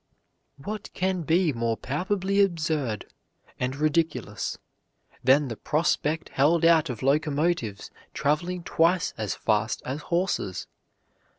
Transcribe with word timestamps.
"What 0.57 0.91
can 0.95 1.21
be 1.21 1.53
more 1.53 1.77
palpably 1.77 2.41
absurd 2.41 3.05
and 3.59 3.75
ridiculous 3.75 4.57
than 5.23 5.47
the 5.47 5.55
prospect 5.55 6.29
held 6.29 6.65
out 6.65 6.89
of 6.89 7.03
locomotives 7.03 7.91
traveling 8.11 8.63
twice 8.63 9.13
as 9.15 9.35
fast 9.35 9.83
as 9.85 10.01
horses?" 10.01 10.65